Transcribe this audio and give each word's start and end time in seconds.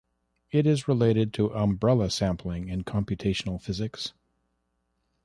It 0.49 0.65
is 0.65 0.87
related 0.87 1.31
to 1.35 1.53
umbrella 1.53 2.09
sampling 2.09 2.69
in 2.69 2.83
computational 2.83 3.61
physics. 3.61 4.13